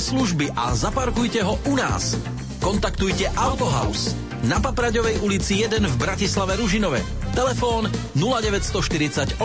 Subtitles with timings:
[0.00, 2.16] Služby a zaparkujte ho u nás.
[2.64, 4.16] Kontaktujte Autohouse
[4.48, 7.04] na Papraďovej ulici 1 v Bratislave Ružinove.
[7.36, 9.36] Telefón 0948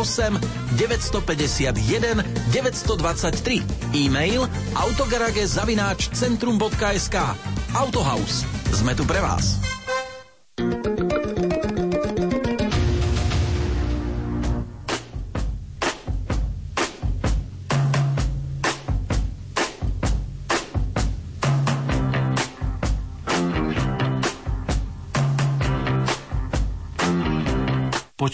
[0.79, 2.23] 951
[2.55, 3.99] 923.
[3.99, 4.47] E-mail
[4.79, 7.15] autogarage zavináč centrum.sk
[7.75, 8.47] Autohouse.
[8.71, 9.74] Sme tu pre vás.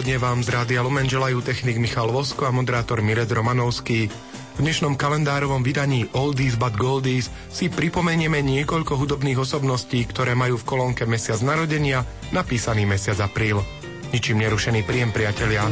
[0.00, 4.08] Popoludne vám z Rádia Lumen želajú technik Michal Vosko a moderátor Mired Romanovský.
[4.56, 10.64] V dnešnom kalendárovom vydaní Oldies but Goldies si pripomenieme niekoľko hudobných osobností, ktoré majú v
[10.64, 13.60] kolónke mesiac narodenia napísaný mesiac apríl.
[14.08, 15.68] Ničím nerušený príjem, priatelia.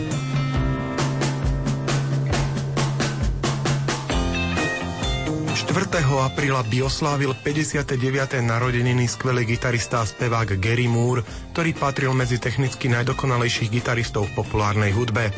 [5.78, 5.94] 4.
[6.26, 7.94] apríla by oslávil 59.
[8.42, 11.22] narodeniny skvelý gitarista a spevák Gary Moore,
[11.54, 15.30] ktorý patril medzi technicky najdokonalejších gitaristov v populárnej hudbe.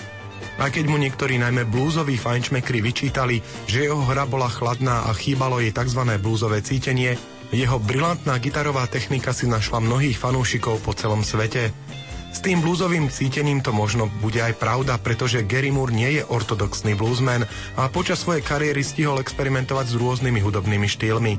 [0.56, 5.60] A keď mu niektorí najmä blúzoví fajnšmekry vyčítali, že jeho hra bola chladná a chýbalo
[5.60, 6.08] jej tzv.
[6.16, 7.20] blúzové cítenie,
[7.52, 11.68] jeho brilantná gitarová technika si našla mnohých fanúšikov po celom svete.
[12.30, 16.94] S tým blúzovým cítením to možno bude aj pravda, pretože Gary Moore nie je ortodoxný
[16.94, 17.42] bluesman
[17.74, 21.34] a počas svojej kariéry stihol experimentovať s rôznymi hudobnými štýlmi.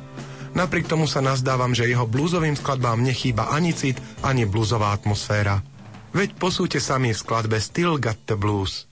[0.51, 5.63] Napriek tomu sa nazdávam, že jeho blúzovým skladbám nechýba ani cit, ani blúzová atmosféra.
[6.11, 8.91] Veď posúďte sami v skladbe Still Got the Blues.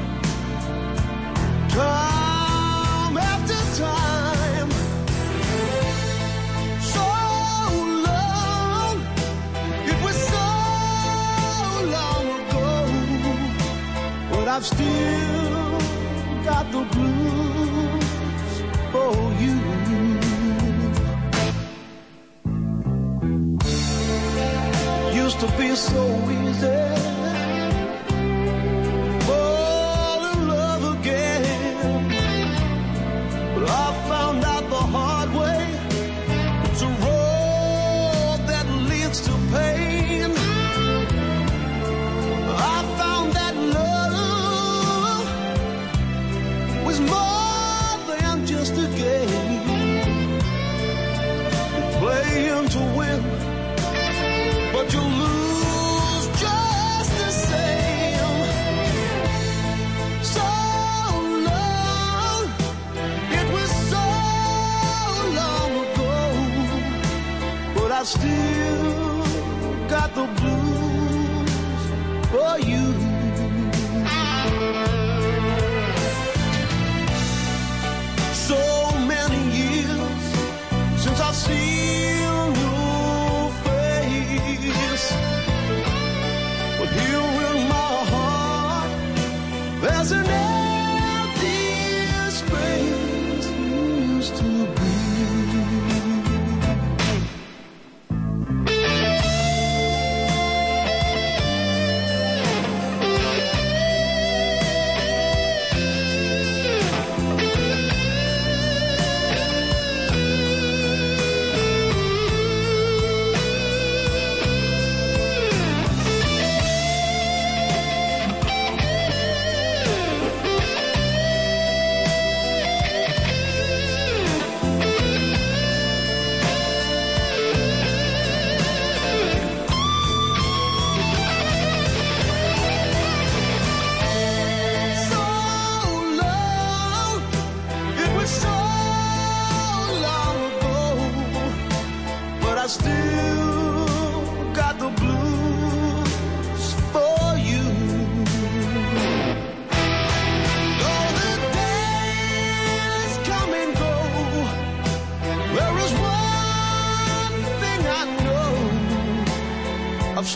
[14.53, 15.79] I've still
[16.43, 18.05] got the blues
[18.91, 19.55] for you.
[25.23, 27.10] Used to so easy.
[70.21, 70.60] The blues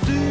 [0.01, 0.25] understood.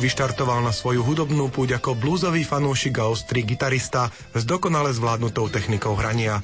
[0.00, 5.92] Vyštartoval na svoju hudobnú púť ako blúzový fanúšik a ostrý gitarista s dokonale zvládnutou technikou
[5.92, 6.40] hrania.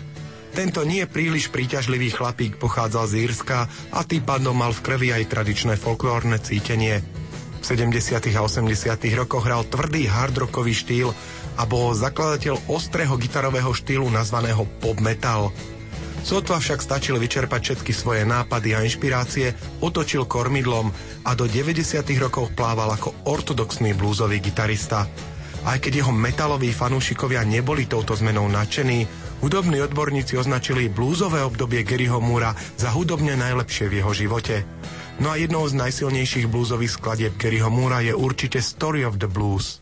[0.53, 5.33] Tento nie príliš príťažlivý chlapík pochádzal z Írska a tým pádom mal v krvi aj
[5.33, 7.01] tradičné folklórne cítenie.
[7.61, 8.21] V 70.
[8.37, 8.69] a 80.
[9.17, 11.09] rokoch hral tvrdý hardrockový štýl
[11.57, 15.49] a bol zakladateľ ostrého gitarového štýlu nazvaného pop metal–
[16.27, 20.91] Sotva však stačil vyčerpať všetky svoje nápady a inšpirácie, otočil kormidlom
[21.23, 22.03] a do 90.
[22.19, 25.07] rokov plával ako ortodoxný blúzový gitarista.
[25.63, 29.07] Aj keď jeho metaloví fanúšikovia neboli touto zmenou nadšení,
[29.39, 34.67] hudobní odborníci označili blúzové obdobie Garyho Múra za hudobne najlepšie v jeho živote.
[35.23, 39.79] No a jednou z najsilnejších blúzových skladieb Garyho Múra je určite Story of the Blues.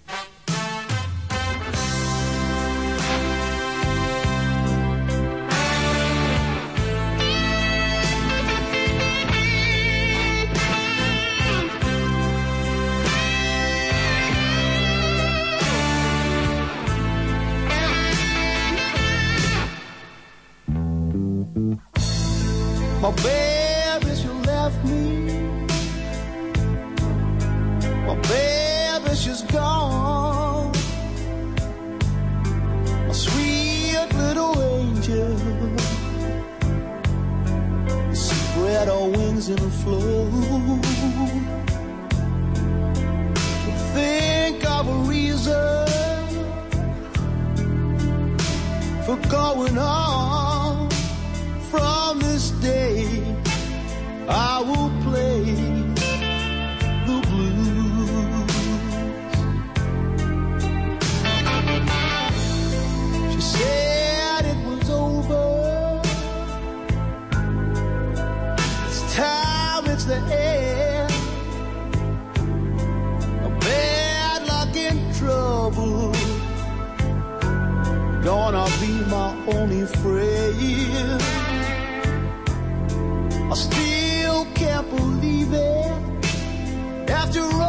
[87.37, 87.64] after.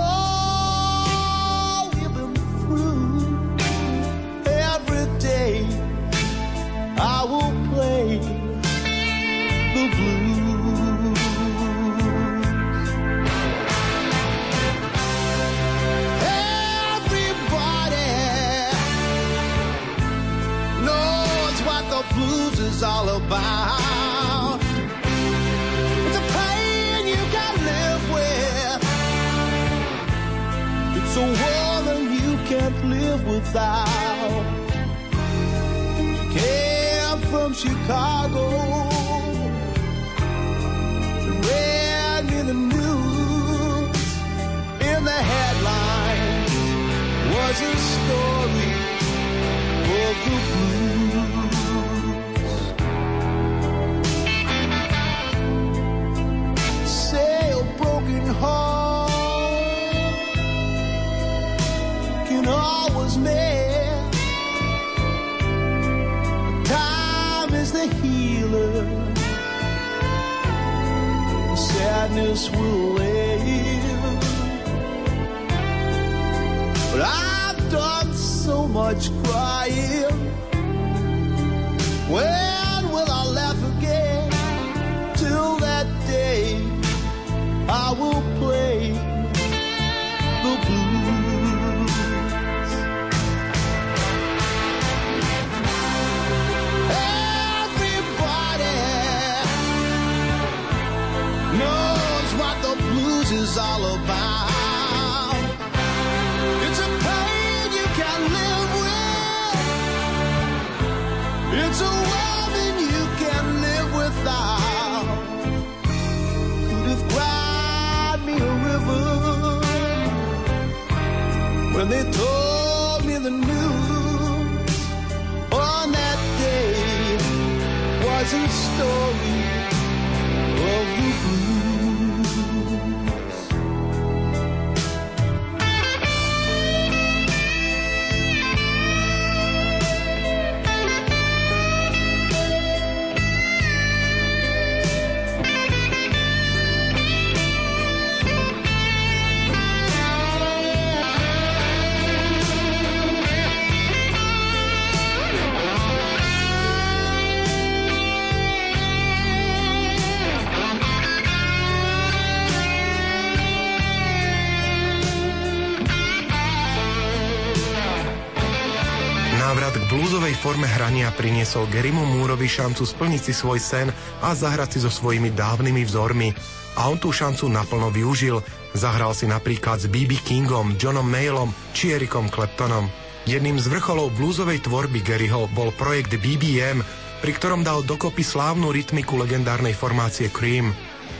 [169.45, 173.93] Návrat k blúzovej forme hrania priniesol Gerimu Múrovi šancu splniť si svoj sen
[174.25, 176.33] a zahrať si so svojimi dávnymi vzormi.
[176.81, 178.41] A on tú šancu naplno využil.
[178.73, 180.17] Zahral si napríklad s B.B.
[180.17, 182.89] Kingom, Johnom Mayallom či Ericom Claptonom.
[183.29, 186.81] Jedným z vrcholov blúzovej tvorby Garyho bol projekt BBM,
[187.21, 190.73] pri ktorom dal dokopy slávnu rytmiku legendárnej formácie Cream.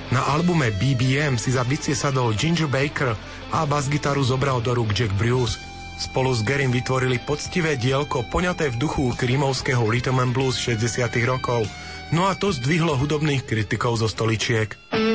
[0.09, 3.13] Na albume BBM si za bicie sadol Ginger Baker
[3.53, 5.74] a bas-gitaru zobral do rúk Jack Bruce.
[5.95, 11.63] Spolu s Gerim vytvorili poctivé dielko poňaté v duchu krímovského rhythm and blues 60 rokov.
[12.11, 14.75] No a to zdvihlo hudobných kritikov zo stoličiek.
[14.91, 15.14] Návrat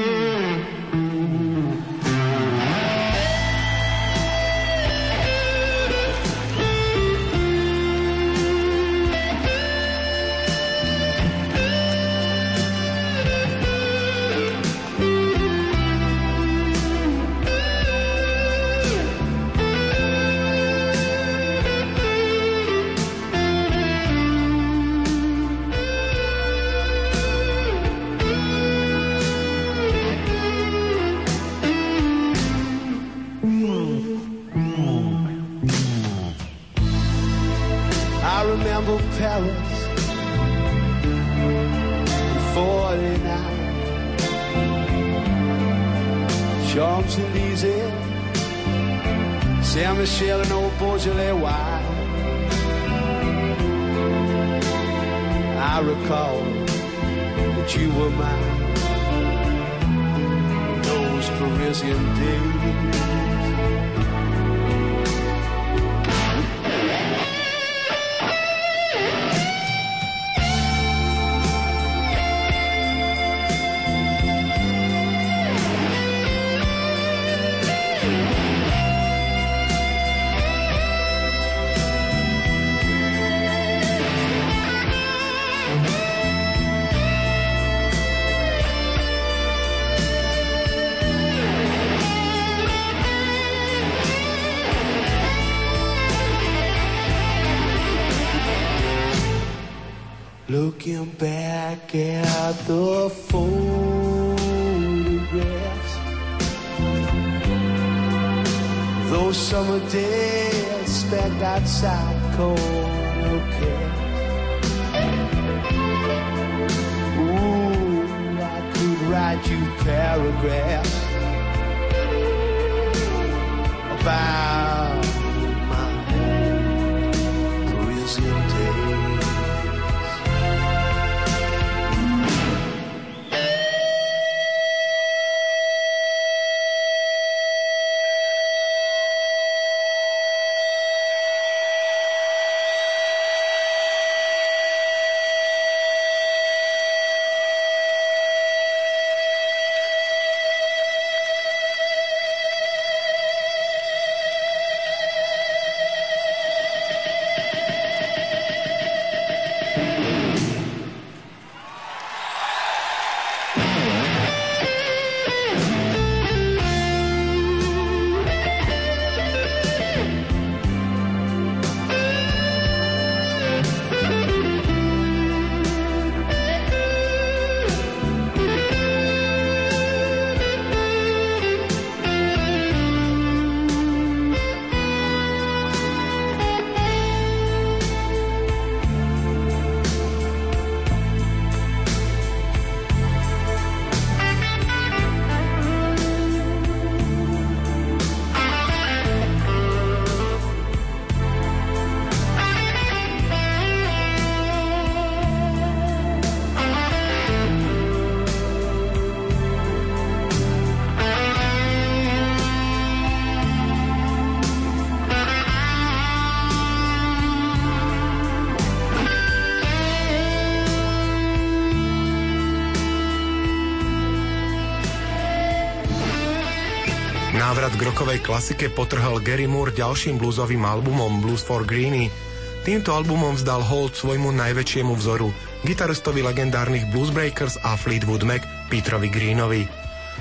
[227.81, 232.13] k rokovej klasike potrhal Gary Moore ďalším bluesovým albumom Blues for Greeny.
[232.61, 235.33] Týmto albumom vzdal hold svojmu najväčšiemu vzoru,
[235.65, 239.65] gitaristovi legendárnych Bluesbreakers a Fleetwood Mac Petrovi Greenovi.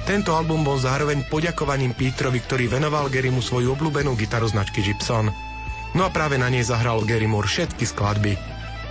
[0.08, 5.28] Tento album bol zároveň poďakovaním Petrovi, ktorý venoval Garymu svoju obľúbenú gitaru značky Gibson.
[5.92, 8.39] No a práve na nej zahral Gary Moore všetky skladby.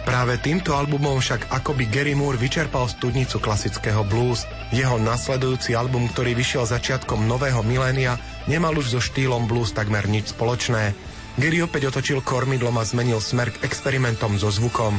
[0.04, 4.44] Práve týmto albumom však akoby Gary Moore vyčerpal studnicu klasického blues–
[4.76, 10.32] jeho nasledujúci album, ktorý vyšiel začiatkom nového milénia, nemal už so štýlom blues takmer nič
[10.32, 10.96] spoločné.
[11.38, 14.98] Gary opäť otočil kormidlom a zmenil smer k experimentom so zvukom.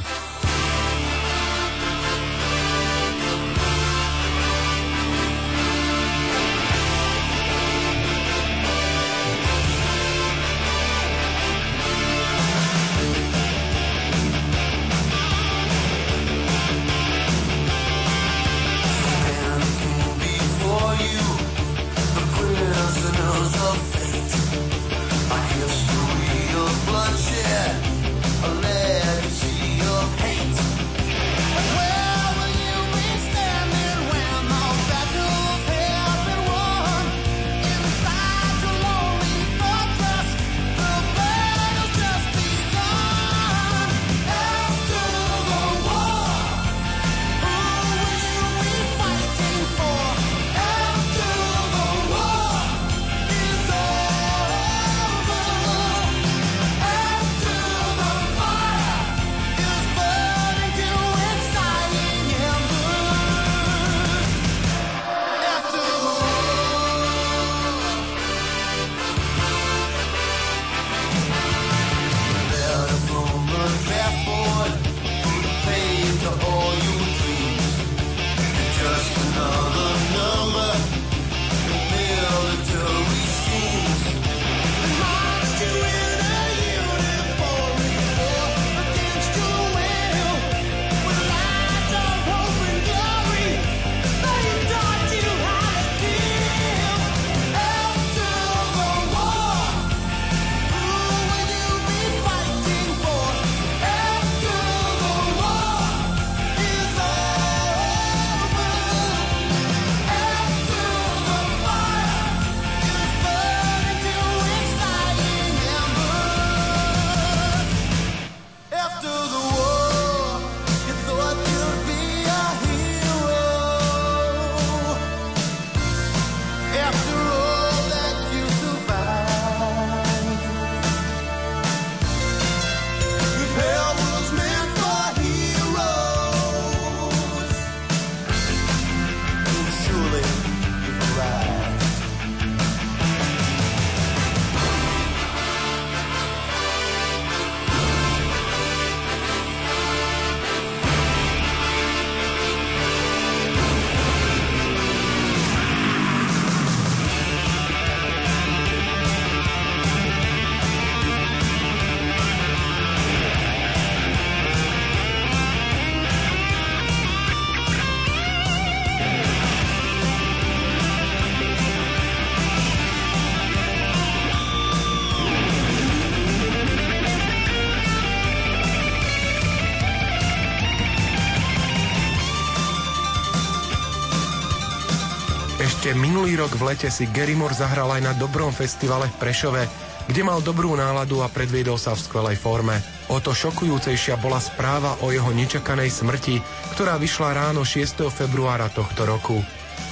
[185.99, 189.63] Minulý rok v lete si Gary Moore zahral aj na dobrom festivale v Prešove,
[190.07, 192.79] kde mal dobrú náladu a predviedol sa v skvelej forme.
[193.11, 196.41] O to šokujúcejšia bola správa o jeho nečakanej smrti,
[196.73, 198.07] ktorá vyšla ráno 6.
[198.09, 199.37] februára tohto roku.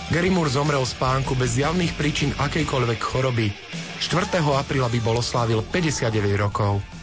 [0.08, 3.52] Moore zomrel z pánku bez javných príčin akejkoľvek choroby.
[4.00, 4.40] 4.
[4.40, 6.08] apríla by bol oslávil 59
[6.40, 6.97] rokov.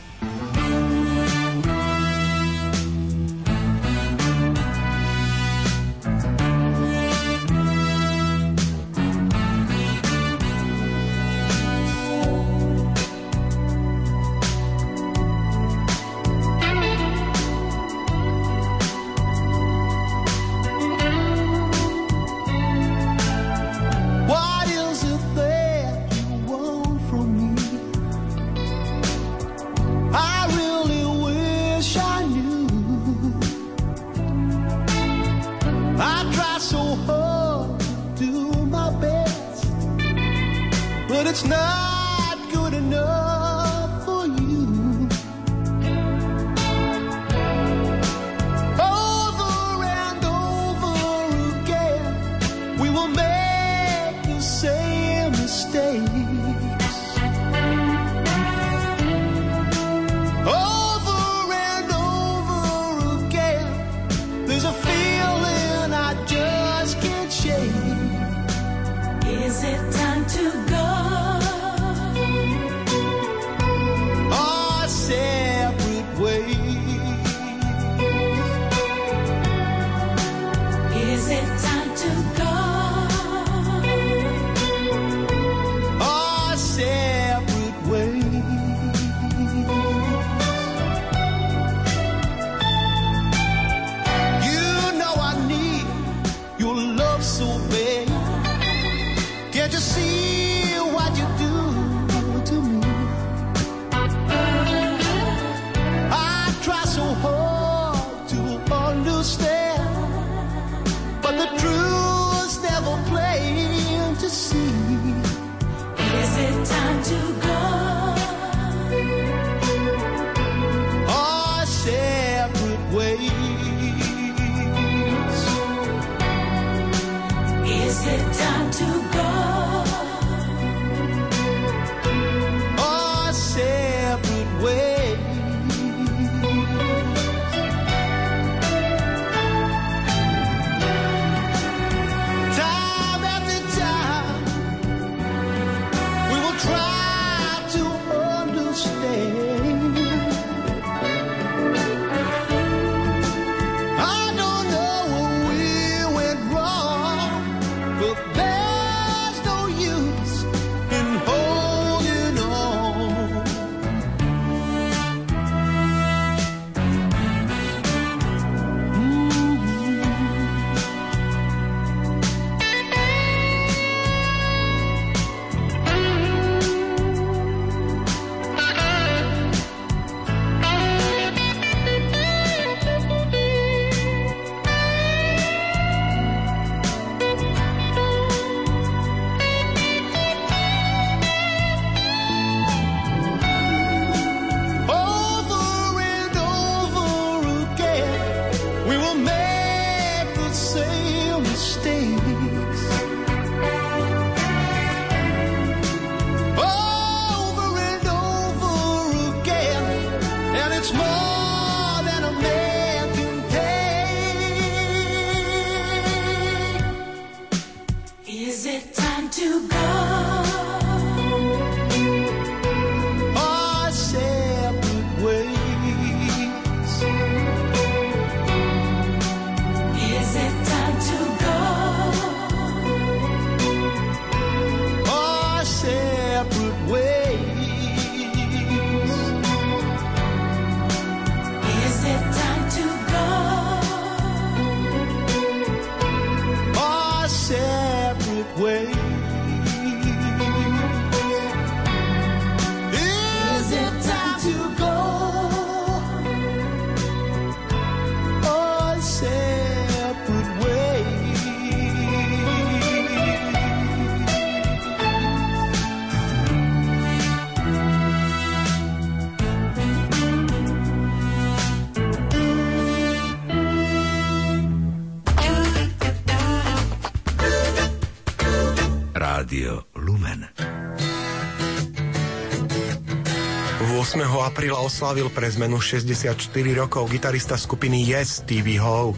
[284.64, 286.40] Apríla oslávil pre zmenu 64
[286.72, 289.12] rokov gitarista skupiny Yes Stevie Howe.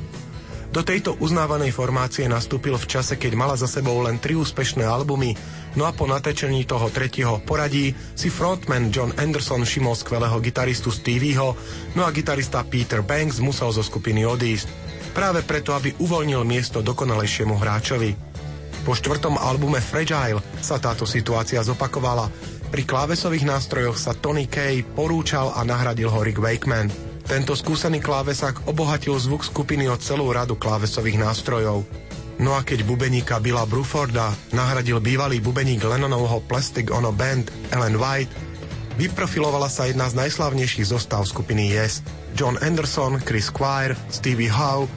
[0.75, 5.39] Do tejto uznávanej formácie nastúpil v čase, keď mala za sebou len tri úspešné albumy,
[5.79, 11.55] no a po natečení toho tretieho poradí si frontman John Anderson všimol skvelého gitaristu Stevieho,
[11.95, 14.67] no a gitarista Peter Banks musel zo skupiny odísť.
[15.15, 18.11] Práve preto, aby uvoľnil miesto dokonalejšiemu hráčovi.
[18.83, 22.35] Po štvrtom albume Fragile sa táto situácia zopakovala.
[22.67, 26.91] Pri klávesových nástrojoch sa Tony Kay porúčal a nahradil ho Rick Wakeman.
[27.27, 31.87] Tento skúsený klávesák obohatil zvuk skupiny o celú radu klávesových nástrojov.
[32.37, 38.35] No a keď bubeníka Billa Bruforda nahradil bývalý bubeník Lennonovho Plastic Ono Band Ellen White,
[39.01, 42.05] vyprofilovala sa jedna z najslavnejších zostav skupiny Yes.
[42.37, 44.91] John Anderson, Chris Squire, Stevie Howe,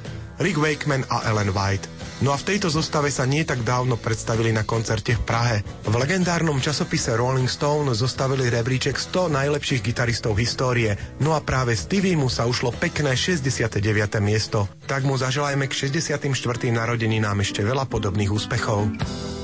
[0.43, 1.98] Rick Wakeman a Ellen White.
[2.19, 5.57] No a v tejto zostave sa nie tak dávno predstavili na koncerte v Prahe.
[5.87, 12.19] V legendárnom časopise Rolling Stone zostavili rebríček 100 najlepších gitaristov histórie, no a práve Stevie
[12.19, 13.79] mu sa ušlo pekné 69.
[14.19, 14.67] miesto.
[14.83, 16.27] Tak mu zaželajme k 64.
[16.75, 19.38] narodeninám ešte veľa podobných úspechov.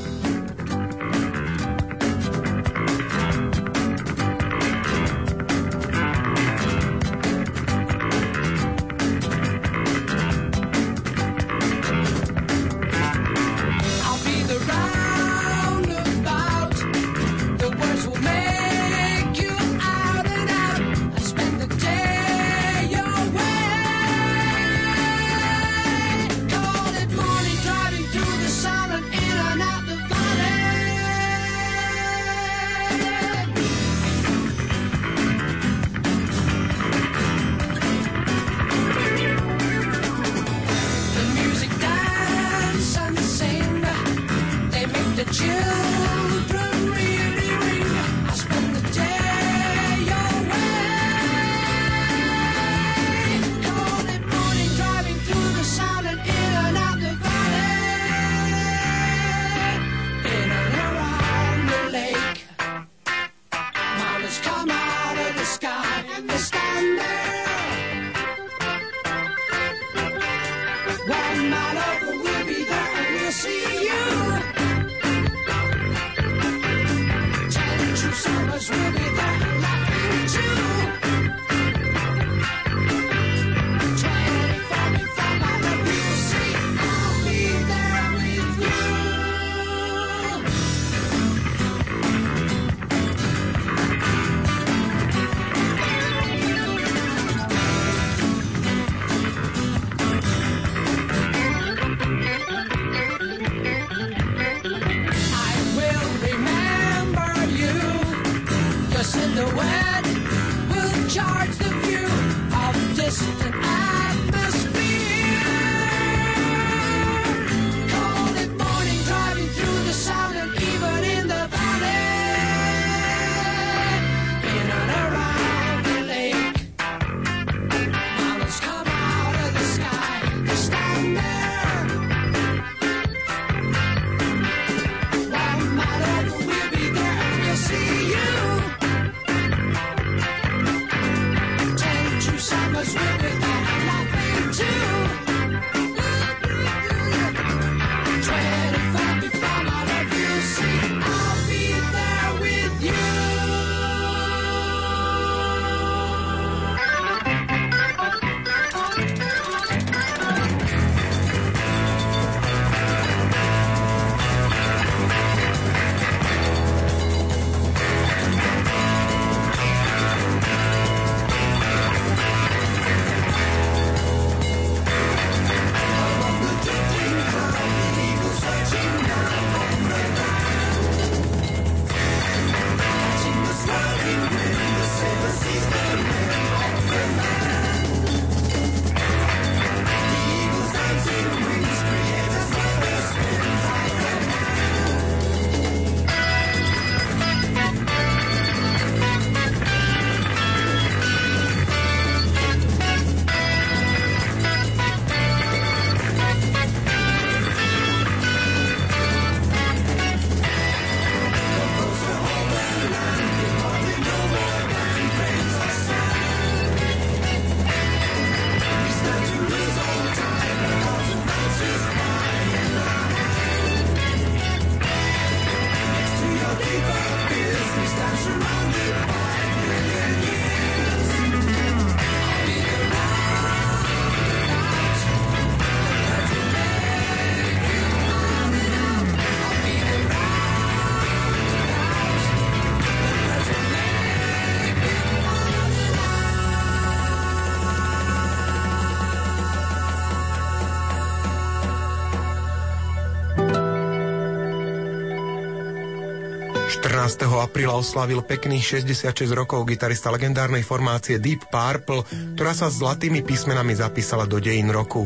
[257.05, 257.29] 14.
[257.37, 262.01] apríla oslávil pekných 66 rokov gitarista legendárnej formácie Deep Purple,
[262.33, 265.05] ktorá sa zlatými písmenami zapísala do dejín roku.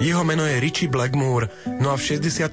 [0.00, 1.52] Jeho meno je Richie Blackmore,
[1.84, 2.48] no a v 67.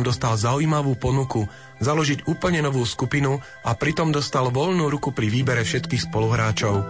[0.00, 1.44] dostal zaujímavú ponuku
[1.84, 6.80] založiť úplne novú skupinu a pritom dostal voľnú ruku pri výbere všetkých spoluhráčov.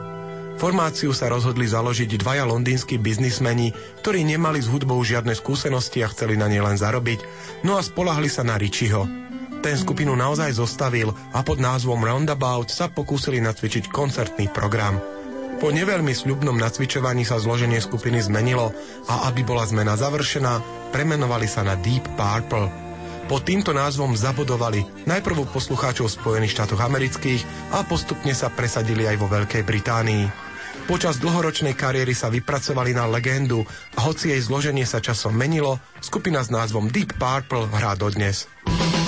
[0.55, 3.75] Formáciu sa rozhodli založiť dvaja londýnsky biznismeni,
[4.07, 7.27] ktorí nemali s hudbou žiadne skúsenosti a chceli na nej len zarobiť,
[7.67, 9.20] no a spolahli sa na Richieho.
[9.61, 14.97] Ten skupinu naozaj zostavil a pod názvom Roundabout sa pokúsili nacvičiť koncertný program.
[15.61, 18.73] Po neveľmi sľubnom nacvičovaní sa zloženie skupiny zmenilo
[19.05, 20.65] a aby bola zmena završená,
[20.97, 22.73] premenovali sa na Deep Purple.
[23.29, 27.45] Pod týmto názvom zabudovali najprv poslucháčov Spojených štátoch amerických
[27.77, 30.25] a postupne sa presadili aj vo Veľkej Británii.
[30.89, 33.61] Počas dlhoročnej kariéry sa vypracovali na legendu
[33.93, 38.49] a hoci jej zloženie sa časom menilo, skupina s názvom Deep Purple hrá dodnes.
[38.65, 39.00] Black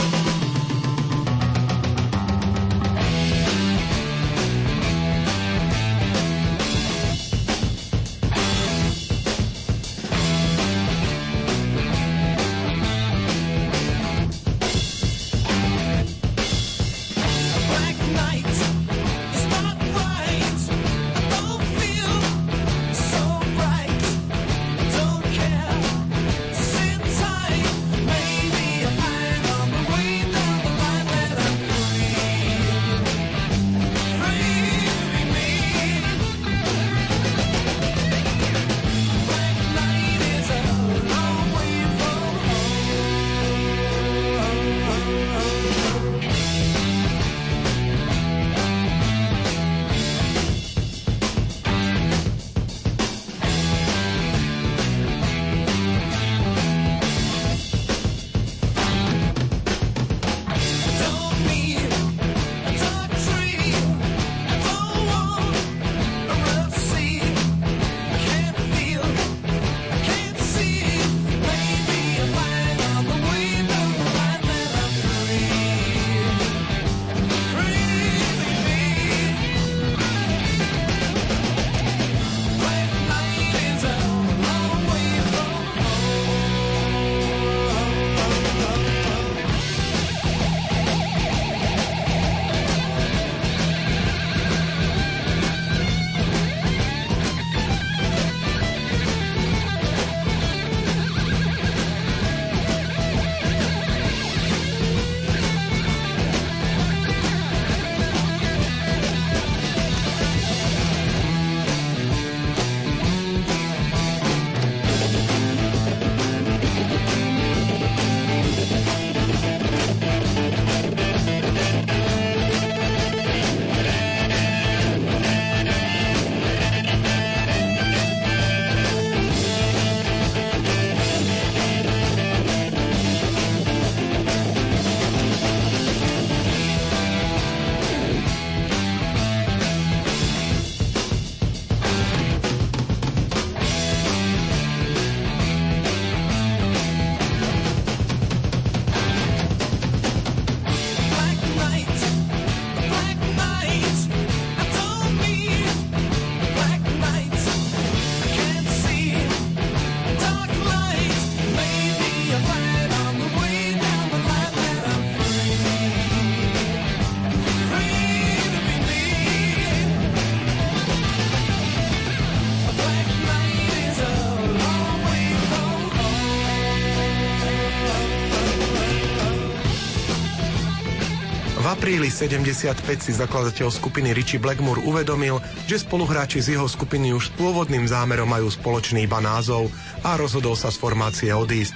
[181.82, 187.34] apríli 75 si zakladateľ skupiny Richie Blackmore uvedomil, že spoluhráči z jeho skupiny už s
[187.34, 189.66] pôvodným zámerom majú spoločný iba názov
[190.06, 191.74] a rozhodol sa z formácie odísť.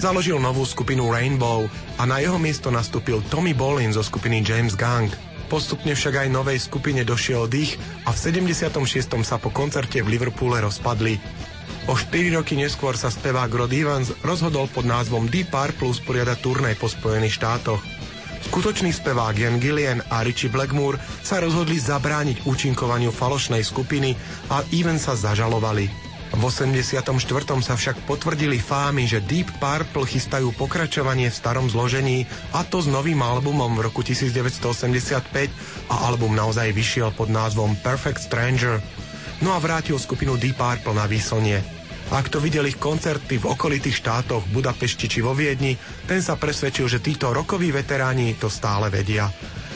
[0.00, 1.68] Založil novú skupinu Rainbow
[2.00, 5.12] a na jeho miesto nastúpil Tommy Bolin zo skupiny James Gang.
[5.52, 7.76] Postupne však aj novej skupine došiel dých
[8.08, 8.72] a v 76.
[9.20, 11.20] sa po koncerte v Liverpoole rozpadli.
[11.84, 16.72] O 4 roky neskôr sa spevák Rod Evans rozhodol pod názvom Deep Purple usporiadať turné
[16.72, 18.01] po Spojených štátoch.
[18.50, 24.18] Skutočný spevák Ian Gillian a Richie Blackmore sa rozhodli zabrániť účinkovaniu falošnej skupiny
[24.50, 26.12] a Evans sa zažalovali.
[26.32, 27.04] V 84.
[27.60, 32.24] sa však potvrdili fámy, že Deep Purple chystajú pokračovanie v starom zložení
[32.56, 38.24] a to s novým albumom v roku 1985 a album naozaj vyšiel pod názvom Perfect
[38.24, 38.80] Stranger.
[39.44, 41.81] No a vrátil skupinu Deep Purple na výslnie.
[42.12, 46.84] Ak to videl ich koncerty v okolitých štátoch, Budapešti či vo Viedni, ten sa presvedčil,
[46.84, 49.32] že títo rokoví veteráni to stále vedia.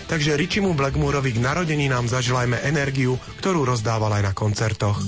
[0.07, 5.03] takže Richimu Blackmoorovi k narodení nám zaželajme energiu, ktorú rozdával aj na koncertoch.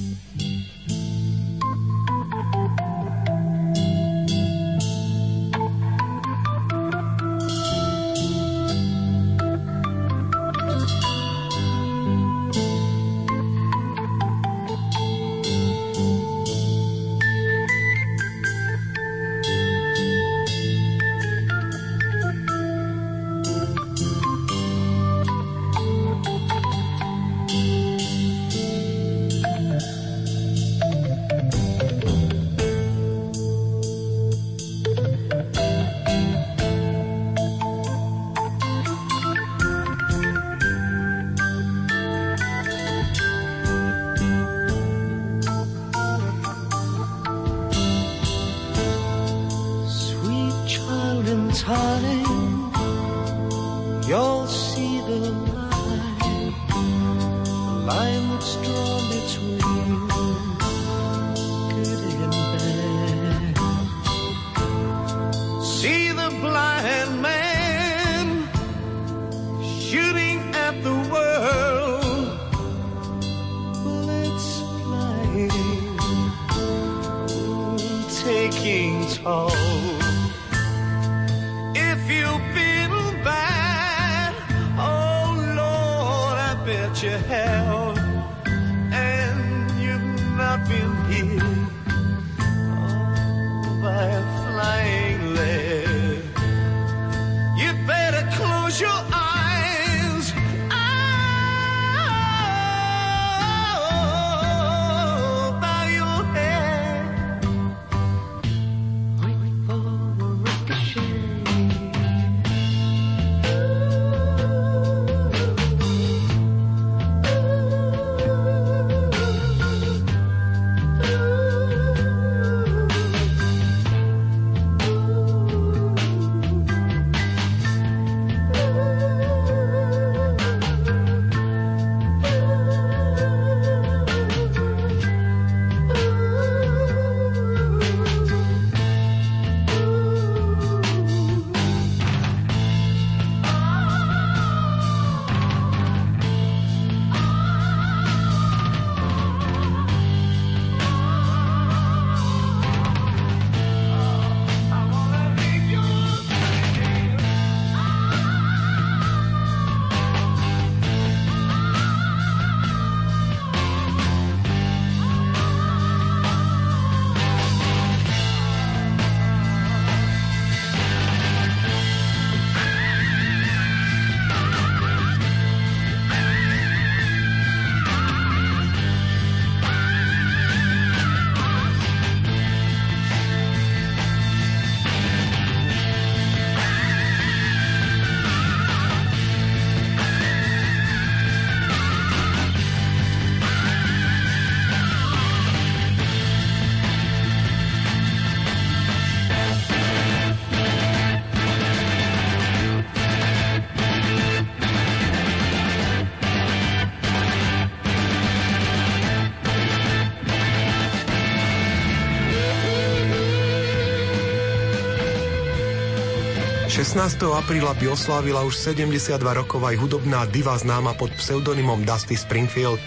[216.78, 217.26] 16.
[217.34, 222.78] apríla by oslávila už 72 rokov aj hudobná diva známa pod pseudonymom Dusty Springfield.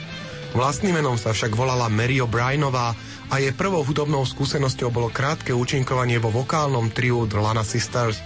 [0.55, 2.95] Vlastným menom sa však volala Mary O'Brienová
[3.27, 8.23] a jej prvou hudobnou skúsenosťou bolo krátke účinkovanie vo vokálnom triu The Lana Sisters.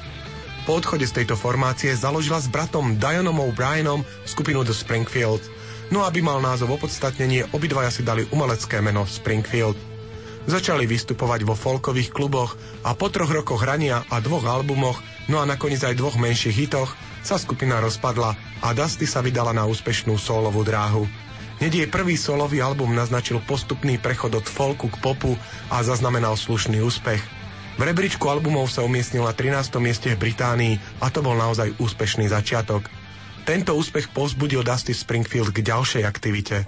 [0.70, 5.42] Po odchode z tejto formácie založila s bratom Dianom O'Brienom skupinu The Springfield.
[5.90, 9.82] No aby mal názov opodstatnenie, obidvaja si dali umelecké meno Springfield.
[10.46, 12.54] Začali vystupovať vo folkových kluboch
[12.86, 15.02] a po troch rokoch hrania a dvoch albumoch,
[15.32, 16.94] no a nakoniec aj dvoch menších hitoch,
[17.26, 21.10] sa skupina rozpadla a Dusty sa vydala na úspešnú solovú dráhu.
[21.58, 25.34] Hneď jej prvý solový album naznačil postupný prechod od folku k popu
[25.72, 27.24] a zaznamenal slušný úspech.
[27.76, 29.80] V rebríčku albumov sa umiestnil na 13.
[29.84, 32.88] mieste v Británii a to bol naozaj úspešný začiatok.
[33.44, 36.64] Tento úspech povzbudil Dusty Springfield k ďalšej aktivite.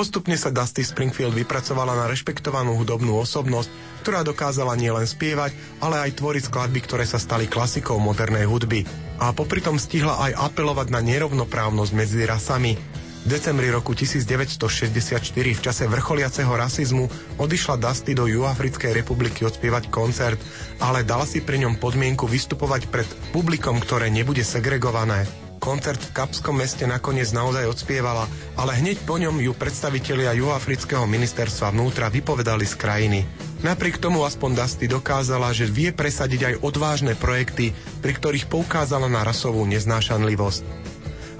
[0.00, 3.68] Postupne sa Dusty Springfield vypracovala na rešpektovanú hudobnú osobnosť,
[4.00, 8.88] ktorá dokázala nielen spievať, ale aj tvoriť skladby, ktoré sa stali klasikou modernej hudby.
[9.20, 12.80] A popri tom stihla aj apelovať na nerovnoprávnosť medzi rasami.
[12.80, 20.40] V decembri roku 1964 v čase vrcholiaceho rasizmu odišla Dusty do Juafrickej republiky odspievať koncert,
[20.80, 25.49] ale dala si pri ňom podmienku vystupovať pred publikom, ktoré nebude segregované.
[25.60, 28.24] Koncert v Kapskom meste nakoniec naozaj odspievala,
[28.56, 33.20] ale hneď po ňom ju predstavitelia Juhoafrického ministerstva vnútra vypovedali z krajiny.
[33.60, 39.20] Napriek tomu aspoň Dusty dokázala, že vie presadiť aj odvážne projekty, pri ktorých poukázala na
[39.20, 40.64] rasovú neznášanlivosť.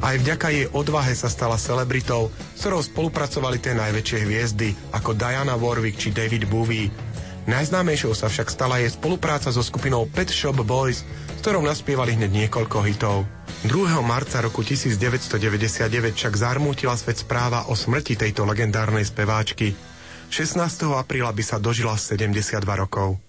[0.04, 5.56] Aj vďaka jej odvahe sa stala celebritou, s ktorou spolupracovali tie najväčšie hviezdy, ako Diana
[5.56, 6.92] Warwick či David Bowie.
[7.48, 12.46] Najznámejšou sa však stala jej spolupráca so skupinou Pet Shop Boys, s ktorou naspievali hneď
[12.46, 13.24] niekoľko hitov.
[13.60, 13.92] 2.
[14.00, 19.76] marca roku 1999 však zarmútila svet správa o smrti tejto legendárnej speváčky.
[20.32, 20.88] 16.
[20.96, 23.20] apríla by sa dožila 72 rokov.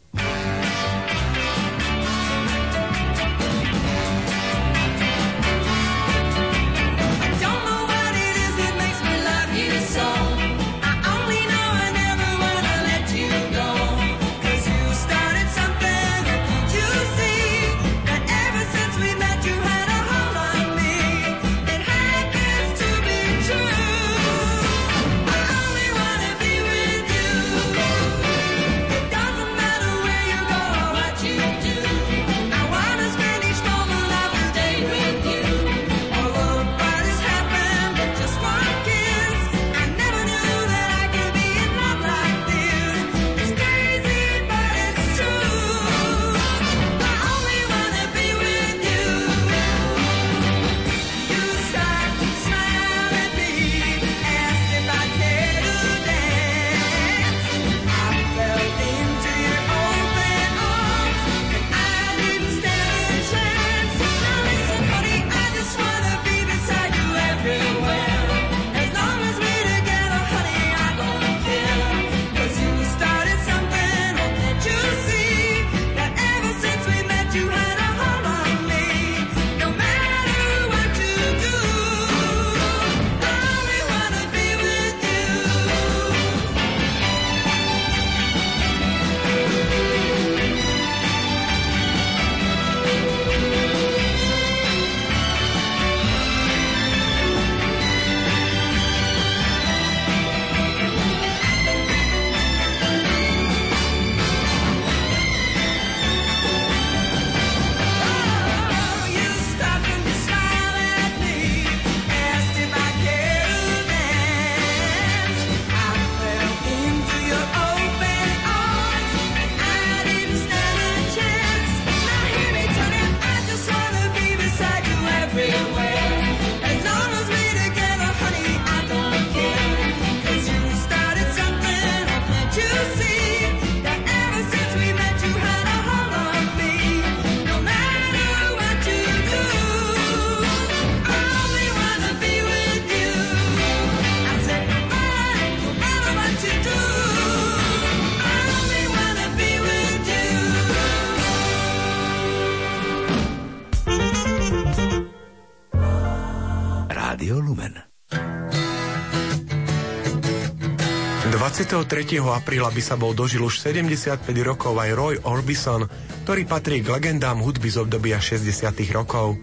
[161.71, 162.19] 23.
[162.19, 165.87] apríla by sa bol dožil už 75 rokov aj Roy Orbison,
[166.27, 168.43] ktorý patrí k legendám hudby z obdobia 60.
[168.91, 169.39] rokov.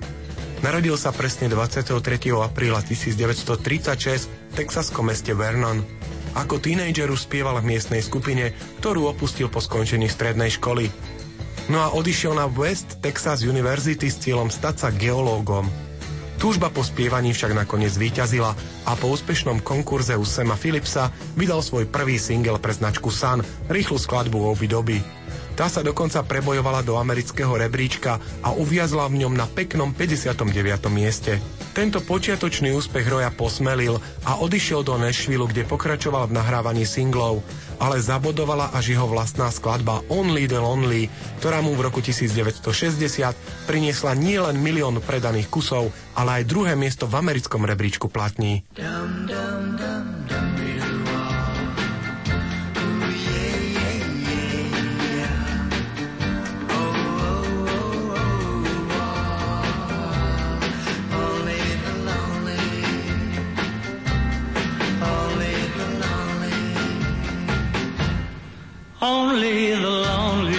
[0.60, 1.88] Narodil sa presne 23.
[2.36, 5.80] apríla 1936 v texaskom meste Vernon.
[6.36, 8.52] Ako tínejdžeru spieval v miestnej skupine,
[8.84, 10.92] ktorú opustil po skončení strednej školy.
[11.72, 15.87] No a odišiel na West Texas University s cieľom stať sa geológom.
[16.38, 18.54] Túžba po spievaní však nakoniec vyťazila
[18.86, 23.98] a po úspešnom konkurze u Sema Philipsa vydal svoj prvý single pre značku Sun, rýchlu
[23.98, 24.98] skladbu Obi Doby.
[25.58, 30.46] Tá sa dokonca prebojovala do amerického rebríčka a uviazla v ňom na peknom 59.
[30.94, 31.42] mieste.
[31.78, 37.38] Tento počiatočný úspech Roja posmelil a odišiel do Nashville, kde pokračoval v nahrávaní singlov,
[37.78, 41.06] ale zabodovala až jeho vlastná skladba Only the Lonely,
[41.38, 42.66] ktorá mu v roku 1960
[43.70, 48.66] priniesla nielen milión predaných kusov, ale aj druhé miesto v americkom rebríčku platní.
[48.74, 49.57] Dum, dum,
[69.38, 70.57] Only the lonely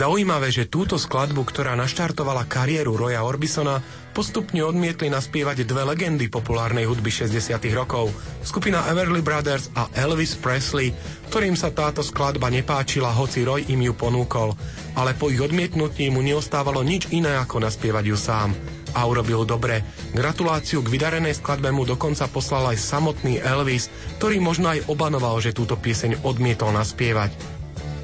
[0.00, 3.84] zaujímavé, že túto skladbu, ktorá naštartovala kariéru Roya Orbisona,
[4.16, 8.08] postupne odmietli naspievať dve legendy populárnej hudby 60 rokov,
[8.40, 10.96] skupina Everly Brothers a Elvis Presley,
[11.28, 14.56] ktorým sa táto skladba nepáčila, hoci Roy im ju ponúkol,
[14.96, 18.56] ale po ich odmietnutí mu neostávalo nič iné ako naspievať ju sám.
[18.96, 19.84] A urobil dobre.
[20.16, 25.54] Gratuláciu k vydarenej skladbe mu dokonca poslal aj samotný Elvis, ktorý možno aj obanoval, že
[25.54, 27.60] túto pieseň odmietol naspievať.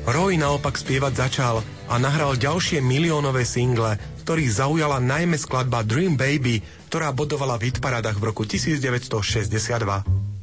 [0.06, 3.94] Roy naopak spievať začal a nahral ďalšie miliónové single,
[4.26, 6.58] ktorých zaujala najmä skladba Dream Baby,
[6.90, 10.35] ktorá bodovala v hitparadách v roku 1962.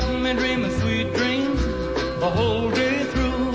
[0.00, 1.60] Got me dreaming sweet dreams
[2.18, 3.52] the whole day through.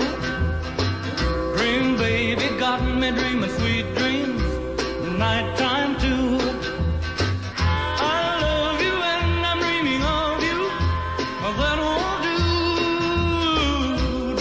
[1.58, 4.42] Dream, baby, got me dreaming sweet dreams
[5.18, 6.38] nighttime too.
[7.58, 10.60] I love you and I'm dreaming of you.
[11.60, 12.38] That won't do.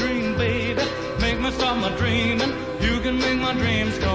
[0.01, 0.83] Dream, baby,
[1.19, 2.53] make me stop my dreaming.
[2.79, 4.08] You can make my dreams come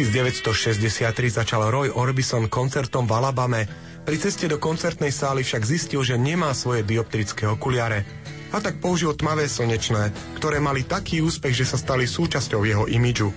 [0.00, 3.68] 1963 začal Roy Orbison koncertom v Alabame.
[4.00, 8.08] Pri ceste do koncertnej sály však zistil, že nemá svoje dioptrické okuliare.
[8.56, 10.08] A tak použil tmavé slnečné,
[10.40, 13.28] ktoré mali taký úspech, že sa stali súčasťou jeho imidžu.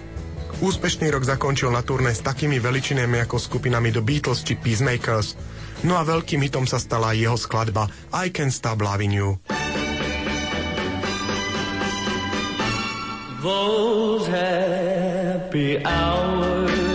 [0.64, 5.36] Úspešný rok zakončil na turné s takými veličinami ako skupinami The Beatles či Peacemakers.
[5.84, 9.36] No a veľkým hitom sa stala jeho skladba I Can Stop Loving You.
[13.44, 16.93] those happy hours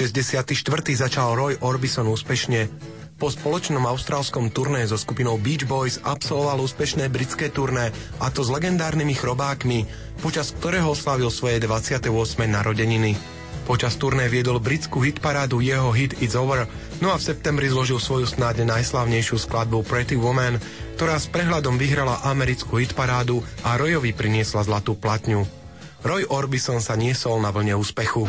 [0.00, 0.56] 64.
[0.96, 2.72] začal Roy Orbison úspešne.
[3.20, 8.48] Po spoločnom austrálskom turné so skupinou Beach Boys absolvoval úspešné britské turné, a to s
[8.48, 9.84] legendárnymi chrobákmi,
[10.24, 12.08] počas ktorého oslavil svoje 28.
[12.48, 13.12] narodeniny.
[13.68, 16.64] Počas turné viedol britskú hitparádu jeho hit It's Over,
[17.04, 20.56] no a v septembri zložil svoju snáď najslavnejšiu skladbu Pretty Woman,
[20.96, 25.44] ktorá s prehľadom vyhrala americkú hitparádu a Royovi priniesla zlatú platňu.
[26.00, 28.24] Roy Orbison sa niesol na vlne úspechu.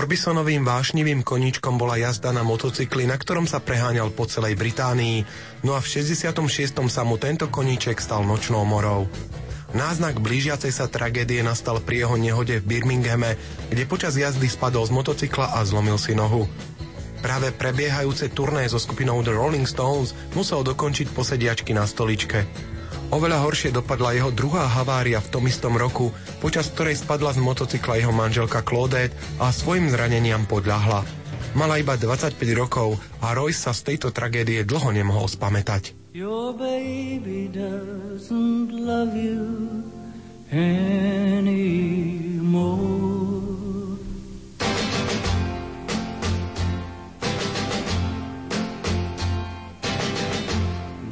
[0.00, 5.28] Orbisonovým vášnivým koníčkom bola jazda na motocykli, na ktorom sa preháňal po celej Británii,
[5.60, 6.40] no a v 66.
[6.88, 9.04] sa mu tento koníček stal nočnou morou.
[9.76, 13.36] Náznak blížiacej sa tragédie nastal pri jeho nehode v Birminghame,
[13.68, 16.48] kde počas jazdy spadol z motocykla a zlomil si nohu.
[17.20, 22.48] Práve prebiehajúce turné so skupinou The Rolling Stones musel dokončiť posediačky na stoličke.
[23.10, 27.98] Oveľa horšie dopadla jeho druhá havária v tom istom roku, počas ktorej spadla z motocykla
[27.98, 31.02] jeho manželka Claudette a svojim zraneniam podľahla.
[31.58, 36.14] Mala iba 25 rokov a Royce sa z tejto tragédie dlho nemohol spamätať.
[36.14, 39.82] Your baby doesn't love you
[40.54, 41.58] anymore.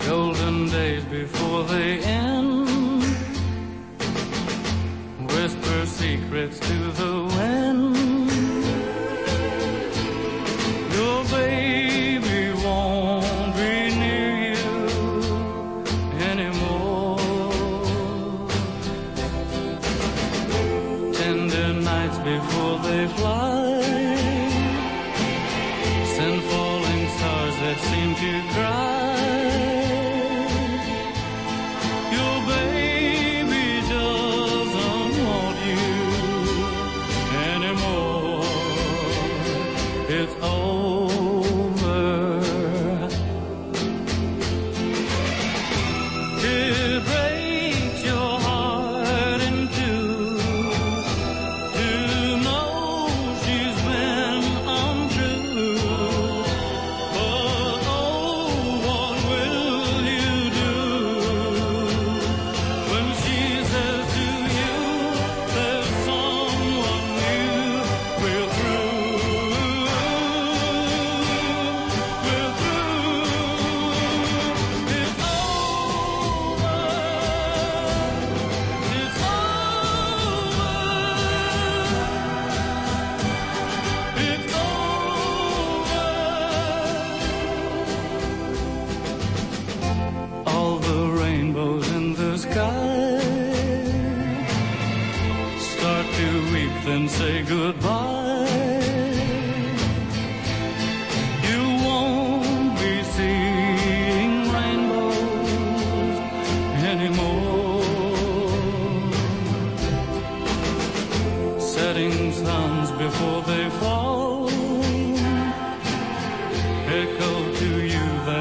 [0.07, 2.69] Golden days before they end.
[5.31, 7.28] Whisper secrets to the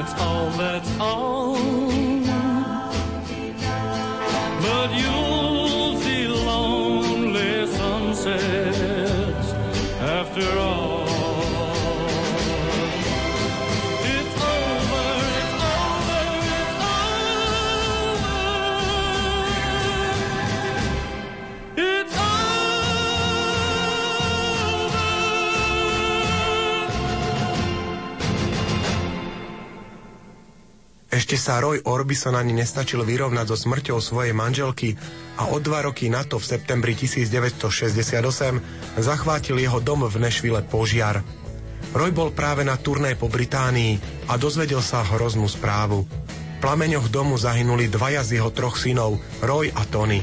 [0.10, 0.77] that's all, that's
[31.48, 35.00] sa Roy Orbison ani nestačil vyrovnať so smrťou svojej manželky
[35.40, 38.20] a o dva roky na to v septembri 1968
[39.00, 41.24] zachvátil jeho dom v Nešvile požiar.
[41.96, 43.96] Roy bol práve na turné po Británii
[44.28, 46.04] a dozvedel sa hroznú správu.
[46.04, 50.20] V plameňoch domu zahynuli dvaja z jeho troch synov, Roy a Tony.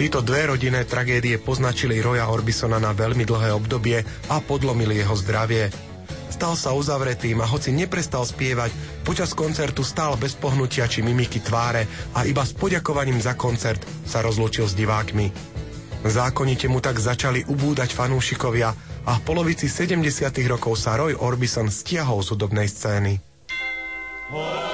[0.00, 4.00] Títo dve rodinné tragédie poznačili Roya Orbisona na veľmi dlhé obdobie
[4.32, 5.87] a podlomili jeho zdravie.
[6.28, 8.70] Stal sa uzavretým a hoci neprestal spievať,
[9.02, 14.20] počas koncertu stál bez pohnutia či mimiky tváre a iba s poďakovaním za koncert sa
[14.20, 15.32] rozlúčil s divákmi.
[16.06, 18.70] Zákonite mu tak začali ubúdať fanúšikovia
[19.08, 20.04] a v polovici 70.
[20.46, 23.18] rokov sa Roy Orbison stiahol z hudobnej scény.
[24.28, 24.67] Pretty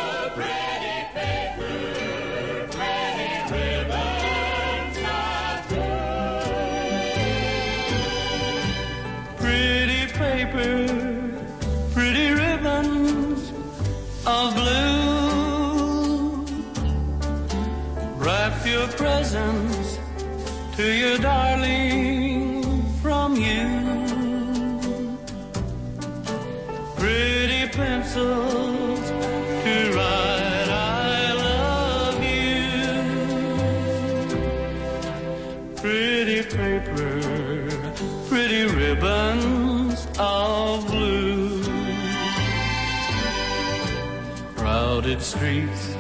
[45.35, 45.97] streets,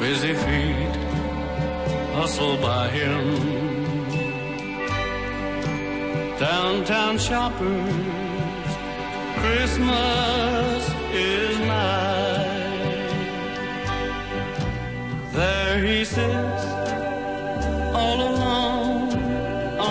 [0.00, 0.96] busy feet
[2.16, 3.24] hustle by him.
[6.38, 7.94] Downtown shoppers,
[9.40, 12.54] Christmas is nigh.
[15.32, 16.64] There he sits,
[17.98, 19.10] all alone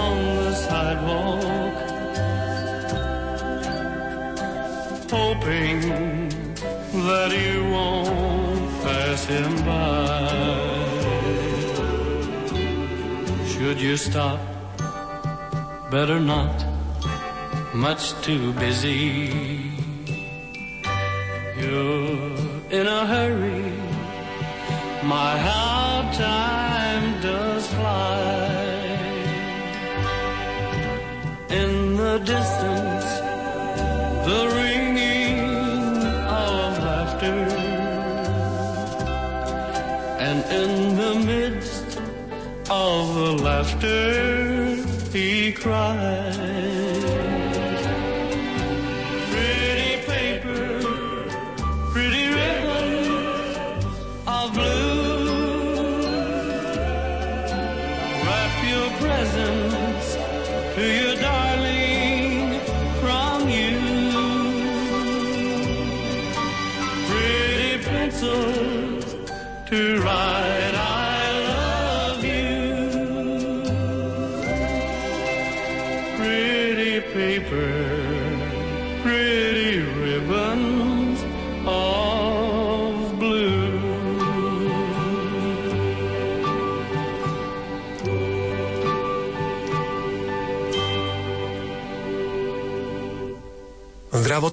[0.02, 1.76] on the sidewalk,
[5.12, 6.15] hoping
[7.06, 10.56] that you won't pass him by.
[13.52, 14.40] Should you stop?
[15.92, 16.66] Better not,
[17.74, 19.72] much too busy.
[21.60, 22.36] You're
[22.80, 23.72] in a hurry,
[25.04, 25.75] my how
[43.66, 44.76] after
[45.12, 46.35] he cried.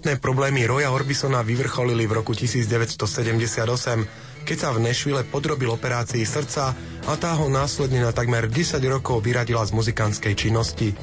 [0.03, 3.07] Zdravotné problémy Roya Orbisona vyvrcholili v roku 1978,
[4.43, 6.75] keď sa v Nešvile podrobil operácii srdca
[7.07, 10.99] a tá ho následne na takmer 10 rokov vyradila z muzikantskej činnosti.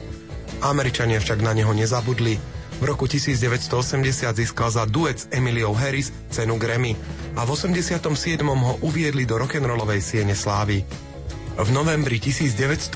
[0.59, 2.43] Američania však na neho nezabudli.
[2.75, 6.91] V roku 1980 získal za duet s Emiliou Harris cenu Grammy
[7.39, 8.03] a v 87.
[8.43, 10.83] ho uviedli do rock'n'rollovej siene slávy.
[11.59, 12.95] V novembri 1988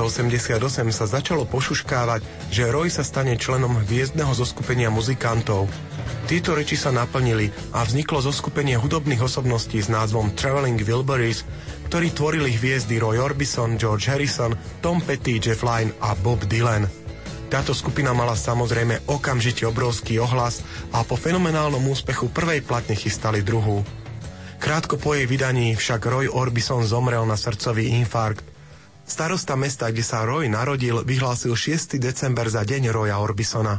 [0.91, 5.67] sa začalo pošuškávať, že Roy sa stane členom hviezdneho zoskupenia muzikantov.
[6.23, 11.43] Tieto reči sa naplnili a vzniklo zoskupenie hudobných osobností s názvom Traveling Wilburys,
[11.91, 16.87] ktorí tvorili hviezdy Roy Orbison, George Harrison, Tom Petty, Jeff Lynne a Bob Dylan.
[17.53, 23.85] Táto skupina mala samozrejme okamžite obrovský ohlas a po fenomenálnom úspechu prvej platne chystali druhú.
[24.57, 28.47] Krátko po jej vydaní však Roy Orbison zomrel na srdcový infarkt.
[29.03, 31.99] Starosta mesta, kde sa Roy narodil, vyhlásil 6.
[31.99, 33.77] december za deň Roya Orbisona.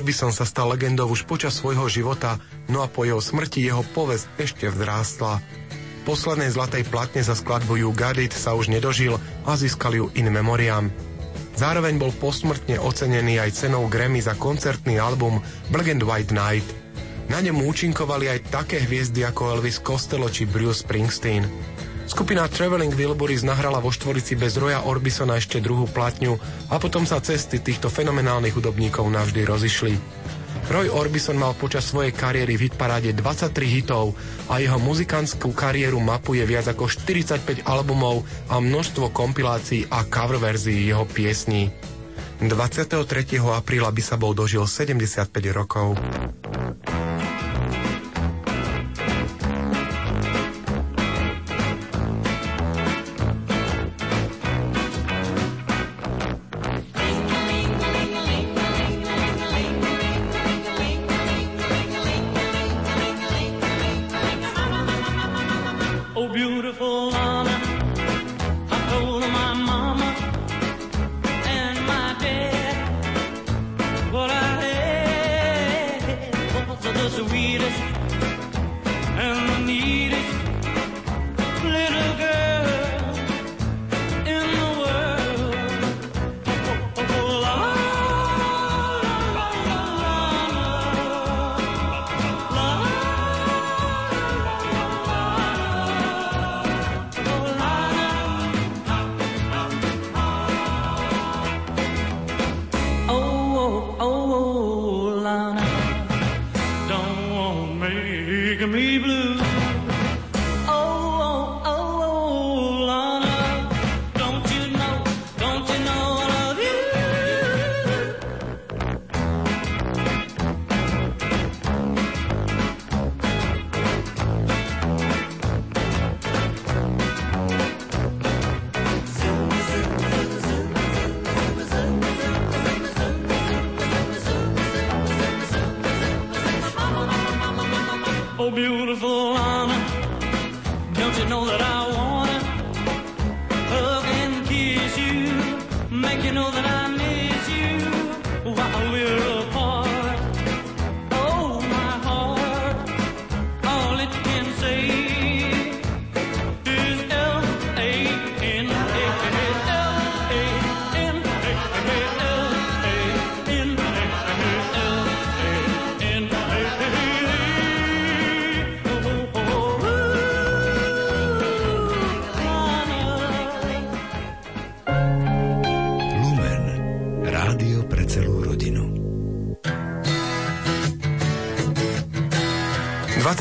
[0.00, 2.40] Orbison sa stal legendou už počas svojho života,
[2.72, 5.44] no a po jeho smrti jeho povesť ešte vzrástla.
[6.08, 10.32] Poslednej zlatej platne za skladbu You Got It sa už nedožil a získal ju in
[10.32, 10.88] memoriam.
[11.52, 16.64] Zároveň bol posmrtne ocenený aj cenou Grammy za koncertný album Black and White Night.
[17.28, 21.44] Na ňom účinkovali aj také hviezdy ako Elvis Costello či Bruce Springsteen.
[22.20, 26.36] Skupina Traveling Wilburys nahrala vo štvorici bez Roya Orbisona ešte druhú platňu
[26.68, 29.96] a potom sa cesty týchto fenomenálnych hudobníkov navždy rozišli.
[30.68, 34.12] Roy Orbison mal počas svojej kariéry v hitparáde 23 hitov
[34.52, 40.92] a jeho muzikantskú kariéru mapuje viac ako 45 albumov a množstvo kompilácií a cover verzií
[40.92, 41.72] jeho piesní.
[42.44, 43.00] 23.
[43.48, 45.96] apríla by sa bol dožil 75 rokov.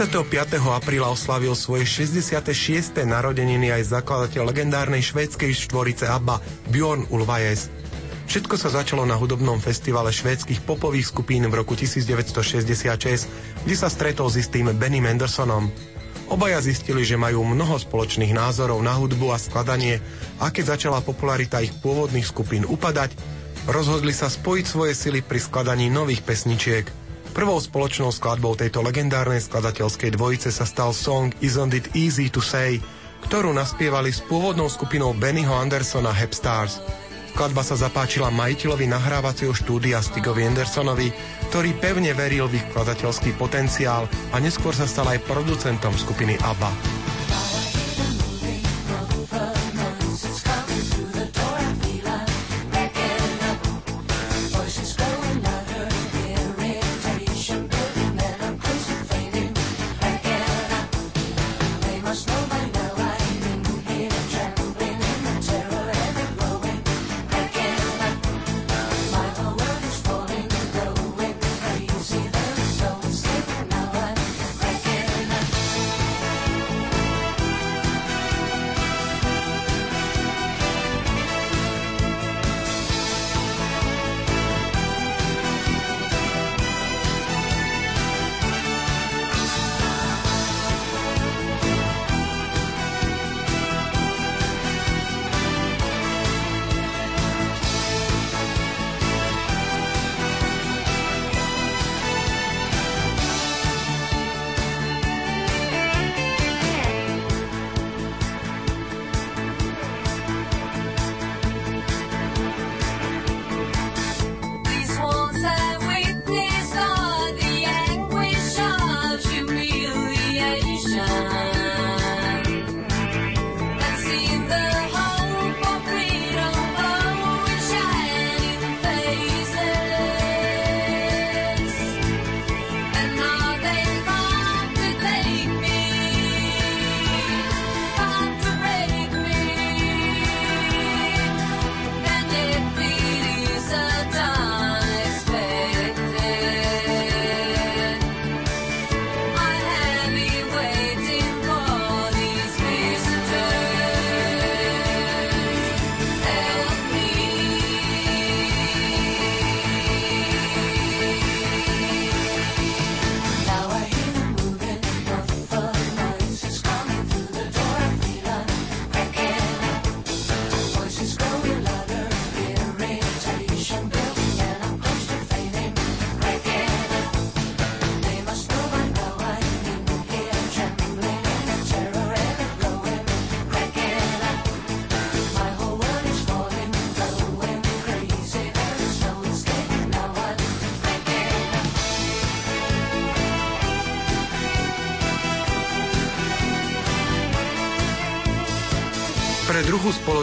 [0.10, 3.06] Apríla oslavil svoje 66.
[3.06, 6.42] narodeniny aj zakladateľ legendárnej švédskej štvorice ABBA
[6.74, 7.70] Bjorn Ulvaeus.
[8.26, 14.34] Všetko sa začalo na hudobnom festivale švédskych popových skupín v roku 1966, kde sa stretol
[14.34, 15.70] s istým Benny Mendersonom.
[16.26, 20.02] Obaja zistili, že majú mnoho spoločných názorov na hudbu a skladanie
[20.42, 23.14] a keď začala popularita ich pôvodných skupín upadať,
[23.70, 26.90] rozhodli sa spojiť svoje sily pri skladaní nových pesničiek–
[27.40, 32.84] Prvou spoločnou skladbou tejto legendárnej skladateľskej dvojice sa stal song Isn't It Easy to Say,
[33.24, 36.84] ktorú naspievali s pôvodnou skupinou Bennyho Andersona Stars.
[37.32, 41.16] Skladba sa zapáčila majiteľovi nahrávacieho štúdia Stigovi Andersonovi,
[41.48, 47.09] ktorý pevne veril v ich skladateľský potenciál a neskôr sa stal aj producentom skupiny ABBA.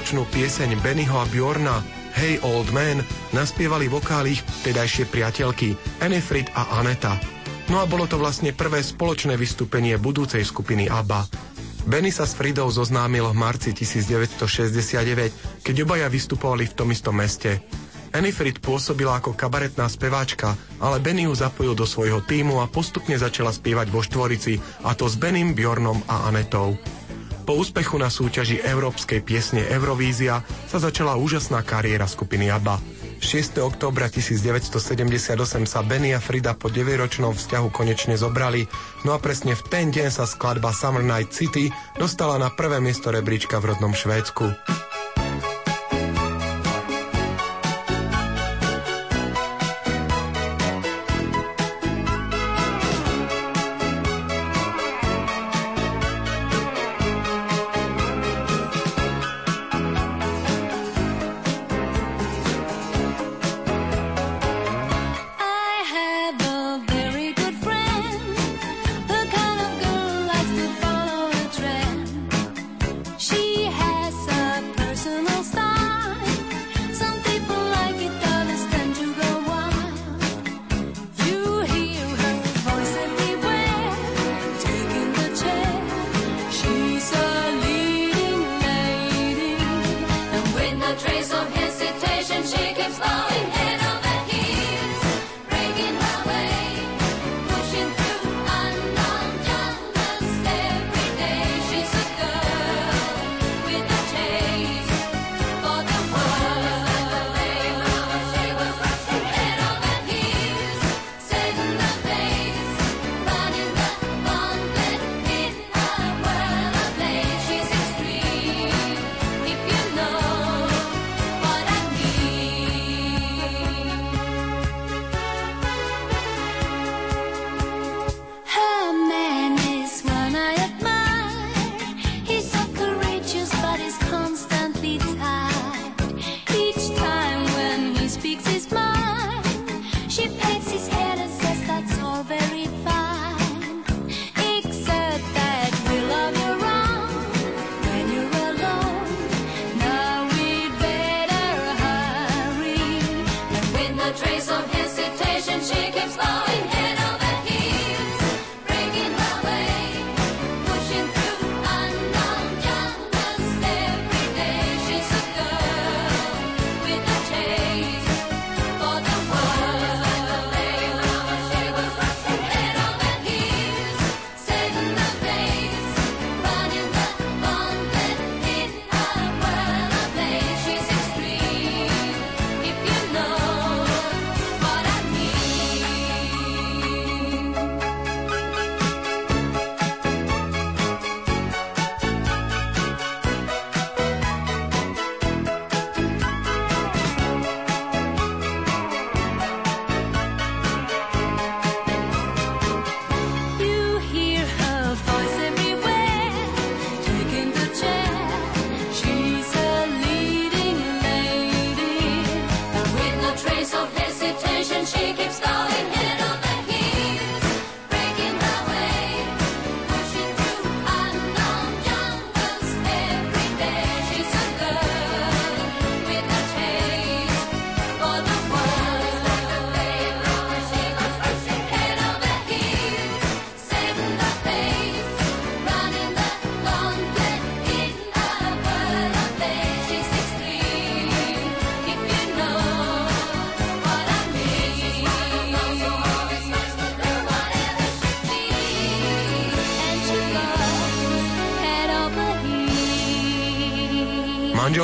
[0.07, 1.83] Spoločnú pieseň Bennyho a Bjorna
[2.15, 3.03] Hey Old Man
[3.35, 7.19] naspievali vokáli ich tedajšie priateľky Enefrit a Aneta.
[7.67, 11.27] No a bolo to vlastne prvé spoločné vystúpenie budúcej skupiny ABBA.
[11.91, 17.59] Benny sa s Fridou zoznámil v marci 1969, keď obaja vystupovali v tom istom meste.
[18.15, 23.51] Enifrid pôsobila ako kabaretná speváčka, ale Benny ju zapojil do svojho týmu a postupne začala
[23.51, 26.79] spievať vo štvorici, a to s Benim, Bjornom a Anetou.
[27.47, 32.83] Po úspechu na súťaži európskej piesne Eurovízia sa začala úžasná kariéra skupiny ABBA.
[33.23, 33.63] 6.
[33.63, 35.31] októbra 1978
[35.63, 38.67] sa Benny a Frida po 9-ročnom vzťahu konečne zobrali,
[39.07, 43.15] no a presne v ten deň sa skladba Summer Night City dostala na prvé miesto
[43.15, 44.51] rebríčka v rodnom Švédsku.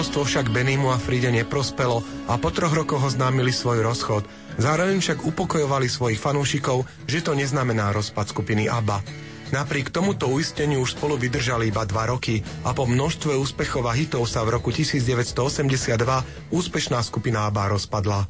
[0.02, 4.26] Manželstvo však Benimu a Fride neprospelo a po troch rokoch oznámili svoj rozchod.
[4.58, 8.98] Zároveň však upokojovali svojich fanúšikov, že to neznamená rozpad skupiny ABBA.
[9.54, 14.26] Napriek tomuto uisteniu už spolu vydržali iba dva roky a po množstve úspechov a hitov
[14.26, 15.94] sa v roku 1982
[16.50, 18.26] úspešná skupina ABBA rozpadla.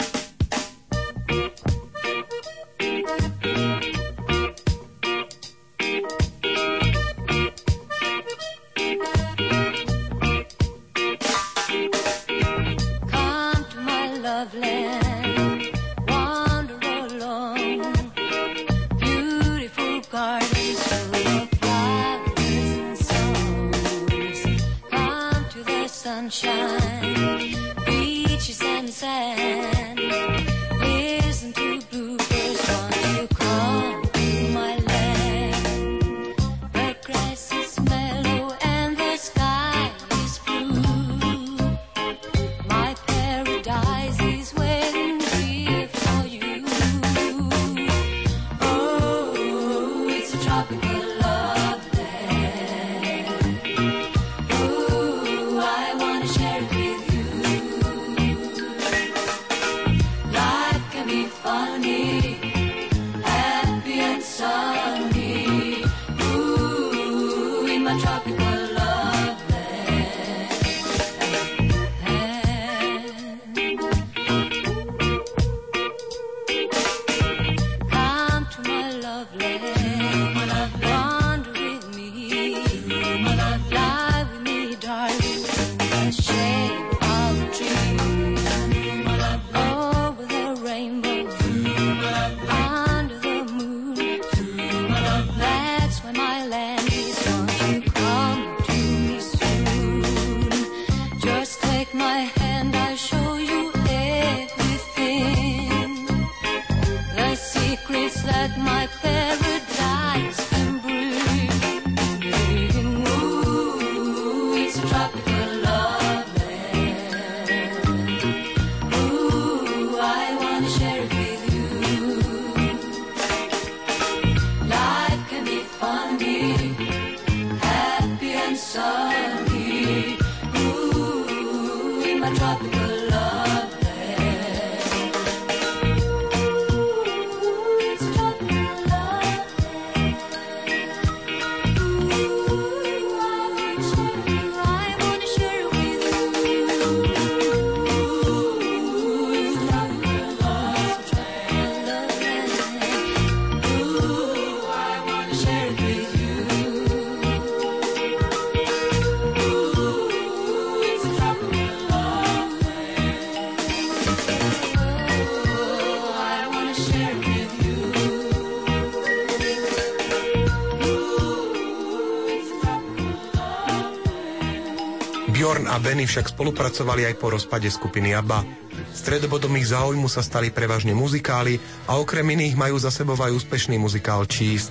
[175.73, 178.45] a Benny však spolupracovali aj po rozpade skupiny ABBA.
[178.93, 181.57] Stredobodom ich záujmu sa stali prevažne muzikály
[181.89, 184.69] a okrem iných majú za sebou aj úspešný muzikál Cheese.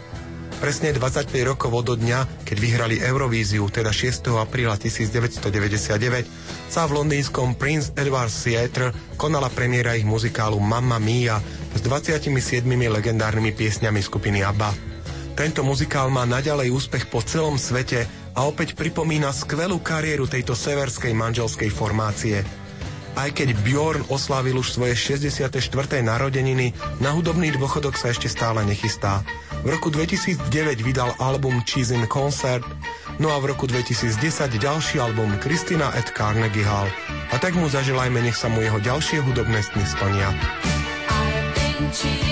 [0.62, 4.30] Presne 25 rokov od dňa, keď vyhrali Eurovíziu, teda 6.
[4.38, 11.42] apríla 1999, sa v londýnskom Prince Edward's Theatre konala premiéra ich muzikálu Mamma Mia
[11.74, 12.30] s 27
[12.78, 14.70] legendárnymi piesňami skupiny ABBA.
[15.34, 18.06] Tento muzikál má naďalej úspech po celom svete
[18.42, 22.42] a opäť pripomína skvelú kariéru tejto severskej manželskej formácie.
[23.14, 25.62] Aj keď Bjorn oslávil už svoje 64.
[26.02, 29.22] narodeniny, na hudobný dôchodok sa ešte stále nechystá.
[29.62, 30.42] V roku 2009
[30.82, 32.66] vydal album Cheese in Concert,
[33.22, 34.18] no a v roku 2010
[34.58, 36.90] ďalší album Kristina at Carnegie Hall.
[37.30, 40.34] A tak mu zaželajme, nech sa mu jeho ďalšie hudobné sny splnia.
[41.14, 42.31] I've been cheating.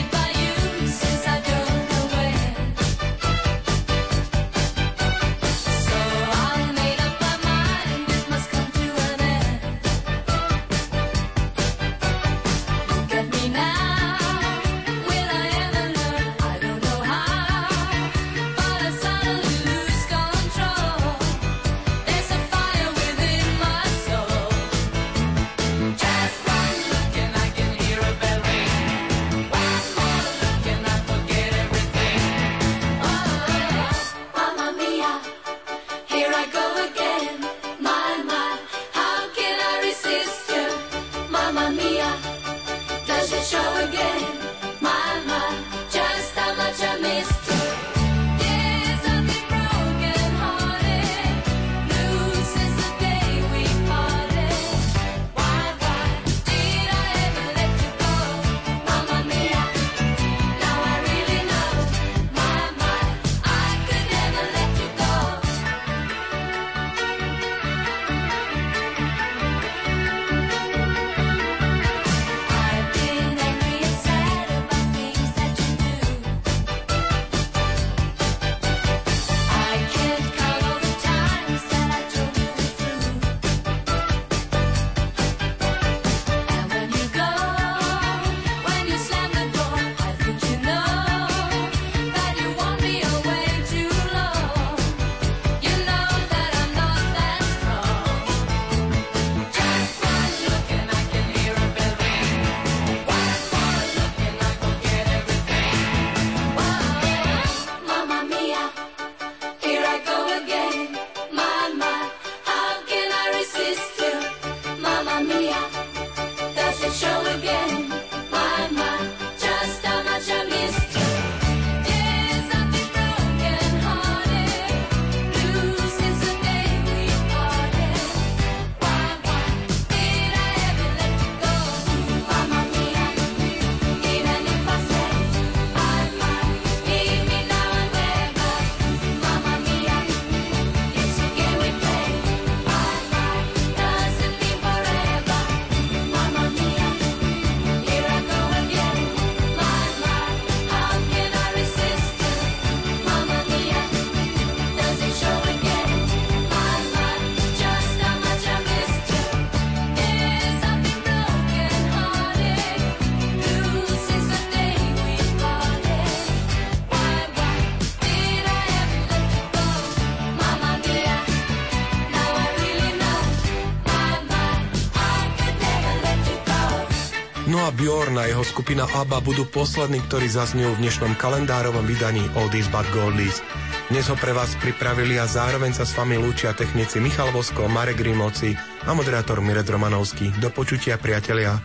[178.19, 183.39] A jeho skupina ABBA budú poslední, ktorí zaznejú v dnešnom kalendárovom vydaní Oldies but Goldies.
[183.87, 188.03] Dnes ho pre vás pripravili a zároveň sa s vami lúčia technici Michal Vosko, Marek
[188.03, 190.35] Grimovci a moderátor Miret Romanovský.
[190.43, 191.63] Do počutia, priatelia.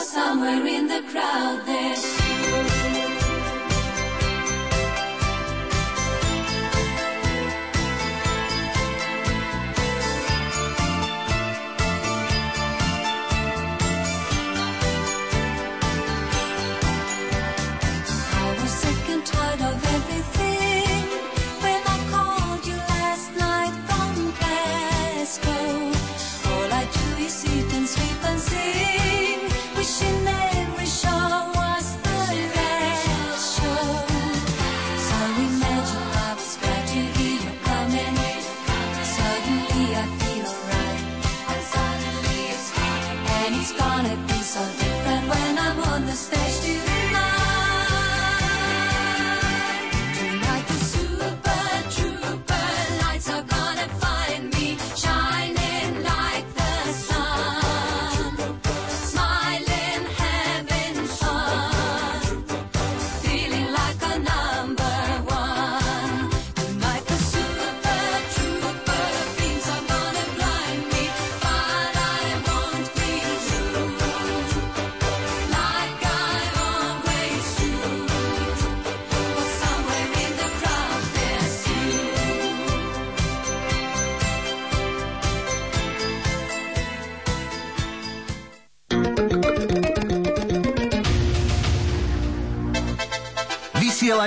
[0.00, 2.09] Somewhere in the crowd there's